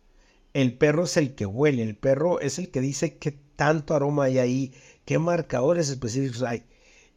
El 0.53 0.77
perro 0.77 1.03
es 1.03 1.17
el 1.17 1.35
que 1.35 1.45
huele, 1.45 1.83
el 1.83 1.97
perro 1.97 2.39
es 2.39 2.57
el 2.57 2.71
que 2.71 2.81
dice 2.81 3.17
qué 3.17 3.37
tanto 3.55 3.93
aroma 3.93 4.25
hay 4.25 4.39
ahí, 4.39 4.73
qué 5.05 5.19
marcadores 5.19 5.89
específicos 5.89 6.43
hay. 6.43 6.63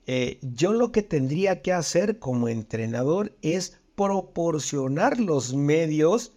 Eh, 0.06 0.40
yo 0.42 0.72
lo 0.72 0.90
que 0.90 1.02
tendría 1.02 1.62
que 1.62 1.72
hacer 1.72 2.18
como 2.18 2.48
entrenador 2.48 3.36
es 3.42 3.78
proporcionar 3.94 5.20
los 5.20 5.54
medios 5.54 6.32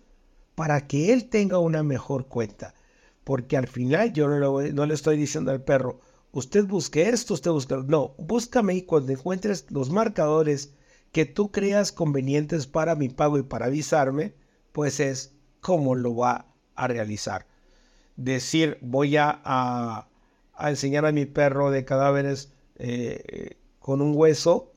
para 0.54 0.86
que 0.88 1.14
él 1.14 1.30
tenga 1.30 1.58
una 1.58 1.82
mejor 1.82 2.28
cuenta. 2.28 2.75
Porque 3.26 3.58
al 3.58 3.68
final 3.68 4.14
yo 4.14 4.30
no 4.30 4.62
le, 4.62 4.72
no 4.72 4.86
le 4.86 4.94
estoy 4.94 5.18
diciendo 5.18 5.52
al 5.52 5.64
perro, 5.64 6.00
usted 6.32 6.66
busque 6.66 7.10
esto, 7.10 7.34
usted 7.34 7.52
busque... 7.52 7.76
No, 7.88 8.16
búscame 8.18 8.76
y 8.76 8.84
cuando 8.84 9.12
encuentres 9.12 9.66
los 9.72 9.90
marcadores 9.90 10.74
que 11.12 11.26
tú 11.26 11.52
creas 11.52 11.92
convenientes 11.92 12.68
para 12.68 12.96
mi 12.96 13.10
pago 13.10 13.38
y 13.38 13.44
para 13.44 13.66
avisarme, 13.66 14.36
pues 14.72 15.00
es 15.00 15.34
cómo 15.60 15.96
lo 15.96 16.16
va 16.16 16.54
a 16.76 16.88
realizar. 16.88 17.48
Decir, 18.16 18.78
voy 18.82 19.16
a, 19.18 20.08
enseñar 20.60 21.06
a 21.06 21.12
mi 21.12 21.26
perro 21.26 21.72
de 21.72 21.84
cadáveres 21.84 22.52
eh, 22.76 23.58
con 23.80 24.02
un 24.02 24.16
hueso, 24.16 24.72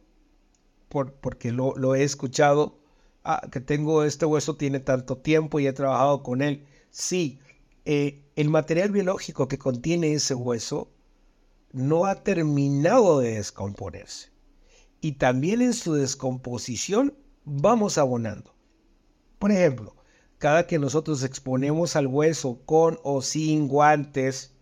por, 0.89 1.13
porque 1.13 1.53
lo, 1.53 1.75
lo 1.77 1.95
he 1.95 2.03
escuchado, 2.03 2.79
ah, 3.25 3.47
que 3.53 3.61
tengo 3.61 4.05
este 4.05 4.25
hueso 4.25 4.57
tiene 4.57 4.81
tanto 4.81 5.19
tiempo 5.19 5.61
y 5.61 5.67
he 5.67 5.73
trabajado 5.73 6.23
con 6.23 6.41
él. 6.41 6.65
Sí, 6.91 7.39
eh, 7.91 8.23
el 8.37 8.51
material 8.51 8.91
biológico 8.91 9.49
que 9.49 9.57
contiene 9.57 10.13
ese 10.13 10.35
hueso 10.35 10.91
no 11.73 12.05
ha 12.05 12.23
terminado 12.23 13.21
de 13.21 13.37
descomponerse. 13.37 14.29
Y 15.01 15.13
también 15.13 15.63
en 15.63 15.73
su 15.73 15.95
descomposición 15.95 17.17
vamos 17.47 17.97
abonando. 17.97 18.55
Por 19.39 19.53
ejemplo, 19.53 19.97
cada 20.37 20.67
que 20.67 20.79
nosotros 20.79 21.23
exponemos 21.23 21.97
al 21.97 22.09
hueso 22.09 22.61
con 22.67 22.99
o 23.05 23.23
sin 23.23 23.69
guantes, 23.69 24.53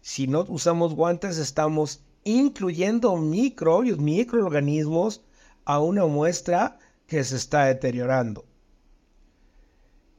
si 0.00 0.28
no 0.28 0.46
usamos 0.48 0.94
guantes 0.94 1.38
estamos 1.38 2.04
incluyendo 2.22 3.16
microbios, 3.16 3.98
microorganismos 3.98 5.24
a 5.64 5.80
una 5.80 6.06
muestra 6.06 6.78
que 7.08 7.24
se 7.24 7.34
está 7.34 7.64
deteriorando. 7.64 8.44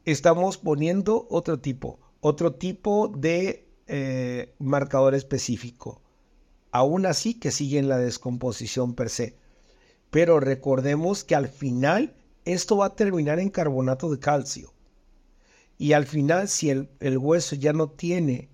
Estamos 0.03 0.57
poniendo 0.57 1.25
otro 1.29 1.61
tipo, 1.61 2.02
otro 2.23 2.53
tipo 2.53 3.09
de 3.09 3.67
eh, 3.85 4.55
marcador 4.57 5.13
específico. 5.13 6.01
Aún 6.71 7.05
así 7.05 7.37
que 7.37 7.51
siguen 7.51 7.89
la 7.89 7.97
descomposición 7.97 8.95
per 8.95 9.09
se. 9.09 9.35
Pero 10.09 10.39
recordemos 10.39 11.25
que 11.25 11.35
al 11.35 11.49
final 11.49 12.15
esto 12.45 12.77
va 12.77 12.85
a 12.87 12.95
terminar 12.95 13.39
en 13.39 13.49
carbonato 13.49 14.09
de 14.09 14.19
calcio. 14.19 14.73
Y 15.77 15.91
al 15.91 16.05
final, 16.05 16.47
si 16.47 16.69
el, 16.69 16.87
hueso 17.17 17.57
ya 17.57 17.73
no 17.73 17.89
tiene 17.89 18.49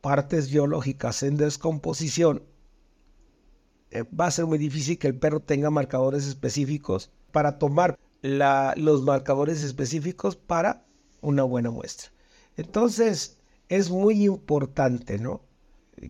partes 0.00 0.50
biológicas 0.50 1.22
en 1.24 1.36
descomposición, 1.36 2.42
eh, 3.90 4.04
va 4.18 4.28
a 4.28 4.30
ser 4.30 4.46
muy 4.46 4.56
difícil 4.56 4.98
que 4.98 5.08
el 5.08 5.18
perro 5.18 5.40
tenga 5.40 5.68
marcadores 5.68 6.26
específicos 6.26 7.10
para 7.32 7.58
tomar 7.58 7.98
los 8.22 9.02
marcadores 9.02 9.62
específicos 9.62 10.36
para 10.36 10.86
una 11.20 11.42
buena 11.42 11.70
muestra. 11.70 12.13
Entonces, 12.56 13.38
es 13.68 13.90
muy 13.90 14.24
importante, 14.24 15.18
¿no? 15.18 15.42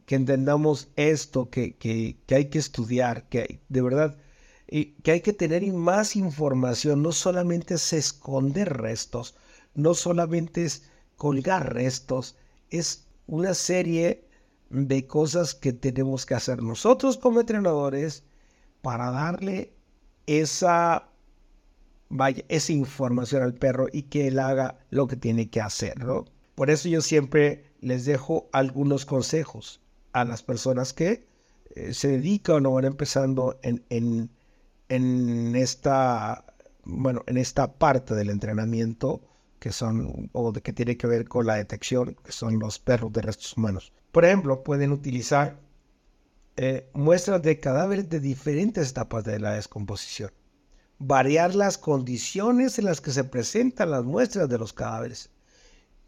Que 0.06 0.16
entendamos 0.16 0.88
esto, 0.96 1.50
que, 1.50 1.76
que, 1.76 2.16
hay 2.34 2.46
que 2.46 2.58
estudiar, 2.58 3.28
que 3.28 3.60
de 3.68 3.82
verdad, 3.82 4.16
y 4.66 4.92
que 5.02 5.12
hay 5.12 5.20
que 5.20 5.32
tener 5.32 5.64
más 5.72 6.16
información, 6.16 7.02
no 7.02 7.12
solamente 7.12 7.74
es 7.74 7.92
esconder 7.92 8.76
restos, 8.76 9.34
no 9.74 9.94
solamente 9.94 10.64
es 10.64 10.84
colgar 11.16 11.74
restos, 11.74 12.36
es 12.70 13.06
una 13.26 13.54
serie 13.54 14.26
de 14.70 15.06
cosas 15.06 15.54
que 15.54 15.72
tenemos 15.72 16.26
que 16.26 16.34
hacer 16.34 16.62
nosotros 16.62 17.16
como 17.16 17.40
entrenadores 17.40 18.24
para 18.82 19.10
darle 19.10 19.72
esa 20.26 21.08
vaya 22.08 22.44
esa 22.48 22.72
información 22.72 23.42
al 23.42 23.54
perro 23.54 23.86
y 23.92 24.02
que 24.04 24.28
él 24.28 24.38
haga 24.38 24.78
lo 24.90 25.06
que 25.06 25.16
tiene 25.16 25.50
que 25.50 25.60
hacer, 25.60 25.98
¿no? 26.04 26.24
Por 26.54 26.70
eso 26.70 26.88
yo 26.88 27.00
siempre 27.00 27.64
les 27.80 28.04
dejo 28.04 28.48
algunos 28.52 29.04
consejos 29.06 29.80
a 30.12 30.24
las 30.24 30.42
personas 30.42 30.92
que 30.92 31.26
eh, 31.74 31.92
se 31.94 32.08
dedican 32.08 32.64
o 32.66 32.72
van 32.72 32.84
empezando 32.84 33.58
en, 33.62 33.84
en, 33.90 34.30
en, 34.88 35.56
esta, 35.56 36.44
bueno, 36.84 37.22
en 37.26 37.36
esta 37.36 37.72
parte 37.72 38.14
del 38.14 38.30
entrenamiento 38.30 39.20
que 39.58 39.72
son, 39.72 40.30
o 40.32 40.52
de 40.52 40.60
que 40.60 40.72
tiene 40.72 40.96
que 40.96 41.06
ver 41.06 41.26
con 41.26 41.46
la 41.46 41.56
detección, 41.56 42.16
que 42.24 42.32
son 42.32 42.58
los 42.58 42.78
perros 42.78 43.12
de 43.12 43.22
restos 43.22 43.56
humanos. 43.56 43.92
Por 44.12 44.24
ejemplo, 44.24 44.62
pueden 44.62 44.92
utilizar 44.92 45.58
eh, 46.56 46.88
muestras 46.92 47.42
de 47.42 47.58
cadáveres 47.58 48.08
de 48.08 48.20
diferentes 48.20 48.90
etapas 48.90 49.24
de 49.24 49.40
la 49.40 49.54
descomposición 49.54 50.30
variar 50.98 51.54
las 51.54 51.78
condiciones 51.78 52.78
en 52.78 52.86
las 52.86 53.00
que 53.00 53.10
se 53.10 53.24
presentan 53.24 53.90
las 53.90 54.04
muestras 54.04 54.48
de 54.48 54.58
los 54.58 54.72
cadáveres, 54.72 55.30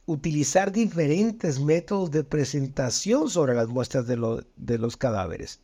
utilizar 0.06 0.72
diferentes 0.72 1.60
métodos 1.60 2.10
de 2.10 2.24
presentación 2.24 3.28
sobre 3.28 3.54
las 3.54 3.68
muestras 3.68 4.06
de, 4.06 4.44
de 4.56 4.78
los 4.78 4.96
cadáveres. 4.96 5.60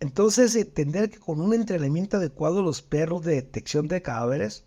Entonces, 0.00 0.54
entender 0.54 1.10
que 1.10 1.18
con 1.18 1.40
un 1.40 1.54
entrenamiento 1.54 2.18
adecuado 2.18 2.62
los 2.62 2.82
perros 2.82 3.24
de 3.24 3.34
detección 3.34 3.88
de 3.88 4.02
cadáveres 4.02 4.64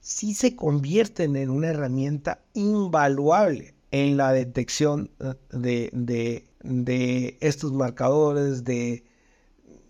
sí 0.00 0.34
se 0.34 0.54
convierten 0.54 1.36
en 1.36 1.50
una 1.50 1.68
herramienta 1.68 2.44
invaluable 2.54 3.74
en 3.90 4.16
la 4.16 4.32
detección 4.32 5.10
eh, 5.18 5.34
de, 5.50 5.90
de, 5.92 6.44
de 6.62 7.36
estos 7.40 7.72
marcadores, 7.72 8.64
de 8.64 9.04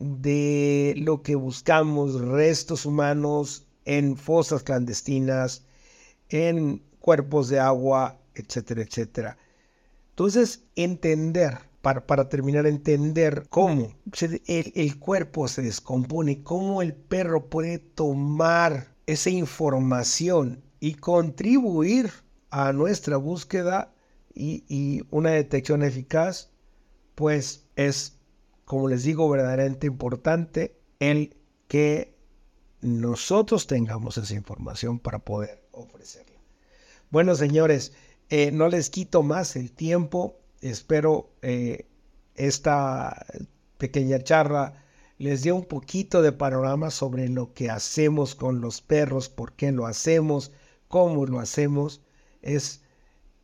de 0.03 0.95
lo 0.97 1.23
que 1.23 1.37
buscamos, 1.37 2.21
restos 2.21 2.87
humanos 2.87 3.67
en 3.85 4.17
fosas 4.17 4.65
clandestinas, 4.65 5.63
en 6.29 6.83
cuerpos 7.03 7.51
de 7.51 7.61
agua, 7.61 8.19
etcétera, 8.35 8.81
etcétera. 8.81 9.37
Entonces, 10.11 10.65
entender, 10.77 11.59
para, 11.83 12.07
para 12.07 12.31
terminar, 12.31 12.67
entender 12.67 13.47
cómo 13.51 13.93
el, 14.47 14.73
el 14.75 14.99
cuerpo 14.99 15.49
se 15.49 15.61
descompone, 15.61 16.43
cómo 16.43 16.81
el 16.81 16.95
perro 16.95 17.51
puede 17.51 17.79
tomar 17.79 18.95
esa 19.07 19.29
información 19.29 20.63
y 20.81 20.95
contribuir 20.95 22.11
a 22.51 22.73
nuestra 22.73 23.19
búsqueda 23.19 23.93
y, 24.35 24.65
y 24.69 25.03
una 25.11 25.33
detección 25.33 25.83
eficaz, 25.83 26.51
pues 27.15 27.67
es 27.77 28.17
como 28.73 28.89
les 28.89 29.03
digo, 29.03 29.29
verdaderamente 29.29 29.87
importante 29.87 30.81
el 30.99 31.37
que 31.69 32.17
nosotros 32.81 33.67
tengamos 33.67 34.17
esa 34.17 34.35
información 34.35 34.99
para 34.99 35.19
poder 35.19 35.69
ofrecerla. 35.73 36.32
Bueno, 37.13 37.35
señores, 37.35 37.93
eh, 38.31 38.51
no 38.53 38.69
les 38.69 38.89
quito 38.89 39.23
más 39.23 39.55
el 39.57 39.71
tiempo. 39.71 40.41
Espero 40.63 41.29
eh, 41.43 41.87
esta 42.37 43.27
pequeña 43.77 44.23
charla 44.25 44.83
les 45.19 45.43
dé 45.43 45.53
un 45.53 45.67
poquito 45.67 46.23
de 46.23 46.33
panorama 46.33 46.91
sobre 46.91 47.29
lo 47.29 47.53
que 47.53 47.69
hacemos 47.69 48.35
con 48.35 48.63
los 48.63 48.81
perros, 48.81 49.29
por 49.29 49.53
qué 49.53 49.73
lo 49.73 49.85
hacemos, 49.87 50.53
cómo 50.89 51.27
lo 51.27 51.39
hacemos. 51.39 52.01
Es 52.41 52.81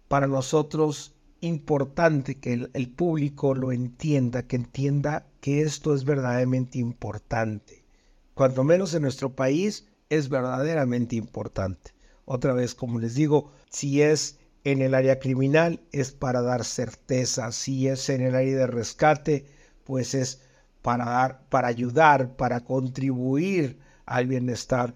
para 0.09 0.26
nosotros 0.26 1.14
importante 1.42 2.38
que 2.40 2.70
el, 2.72 2.88
público 2.88 3.54
lo 3.54 3.70
entienda, 3.70 4.44
que 4.46 4.57
entienda 4.57 5.26
que 5.42 5.61
esto 5.61 5.94
es 5.94 6.07
verdaderamente 6.07 6.78
importante. 6.78 7.85
Cuanto 8.33 8.64
menos 8.64 8.94
en 8.94 9.02
nuestro 9.02 9.37
país 9.37 9.87
es 10.09 10.31
verdaderamente 10.31 11.16
importante. 11.16 11.98
Otra 12.31 12.53
vez, 12.53 12.75
como 12.75 12.99
les 12.99 13.14
digo, 13.14 13.51
si 13.71 14.03
es 14.03 14.38
en 14.62 14.83
el 14.83 14.95
área 14.95 15.19
criminal 15.19 15.81
es 15.93 16.12
para 16.12 16.43
dar 16.43 16.62
certeza, 16.62 17.53
si 17.53 17.88
es 17.88 18.11
en 18.11 18.21
el 18.21 18.35
área 18.35 18.55
de 18.55 18.67
rescate, 18.67 19.47
pues 19.85 20.12
es 20.12 20.43
para 20.83 21.07
dar, 21.07 21.41
para 21.49 21.69
ayudar, 21.69 22.37
para 22.37 22.61
contribuir 22.61 23.79
al 24.05 24.27
bienestar 24.27 24.95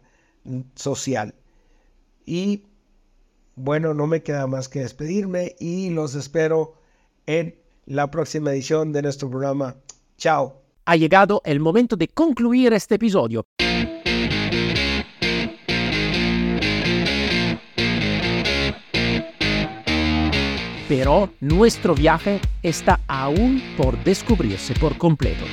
social. 0.75 1.35
Y 2.27 2.64
bueno, 3.55 3.95
no 3.95 4.07
me 4.07 4.23
queda 4.23 4.47
más 4.47 4.68
que 4.68 4.81
despedirme 4.81 5.57
y 5.59 5.88
los 5.88 6.14
espero 6.14 6.75
en 7.25 7.57
la 7.87 8.11
próxima 8.11 8.53
edición 8.53 8.92
de 8.92 9.01
nuestro 9.01 9.31
programa. 9.31 9.77
Chao. 10.18 10.61
Ha 10.85 10.97
llegado 10.97 11.40
el 11.47 11.61
momento 11.61 11.97
de 11.97 12.09
concluir 12.09 12.75
este 12.75 12.97
episodio. 12.97 13.47
Pero 21.03 21.31
nuestro 21.41 21.97
viaje 21.97 22.41
está 22.62 23.01
aún 23.09 23.61
por 23.77 23.99
descubrirse 24.05 24.73
por 24.75 24.97
completo. 24.97 25.45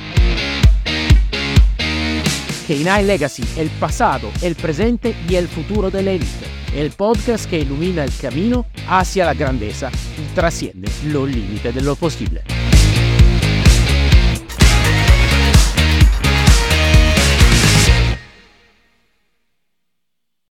K9 2.68 3.02
Legacy, 3.02 3.42
el 3.56 3.68
pasado, 3.68 4.30
el 4.42 4.54
presente 4.54 5.12
y 5.28 5.34
el 5.34 5.48
futuro 5.48 5.90
de 5.90 6.04
la 6.04 6.12
élite. 6.12 6.46
El 6.72 6.92
podcast 6.92 7.50
que 7.50 7.58
ilumina 7.58 8.04
el 8.04 8.12
camino 8.16 8.66
hacia 8.88 9.24
la 9.24 9.34
grandeza 9.34 9.90
y 10.16 10.34
trasciende 10.36 10.88
los 11.06 11.28
límites 11.28 11.74
de 11.74 11.80
lo 11.80 11.96
posible. 11.96 12.42